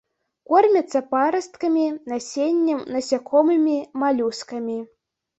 Кормяцца 0.51 0.99
парасткамі, 1.09 1.83
насеннем, 2.13 2.79
насякомымі, 2.93 3.75
малюскамі. 4.05 4.79